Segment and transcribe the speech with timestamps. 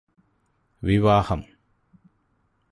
[0.81, 1.41] വിവാഹം